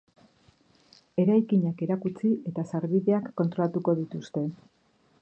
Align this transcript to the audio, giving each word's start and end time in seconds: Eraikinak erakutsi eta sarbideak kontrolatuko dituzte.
Eraikinak 1.25 1.85
erakutsi 1.87 2.33
eta 2.53 2.67
sarbideak 2.75 3.31
kontrolatuko 3.43 3.97
dituzte. 4.05 4.49